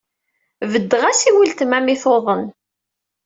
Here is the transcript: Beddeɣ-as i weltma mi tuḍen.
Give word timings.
Beddeɣ-as 0.71 1.21
i 1.29 1.31
weltma 1.35 1.79
mi 1.81 1.95
tuḍen. 2.01 2.43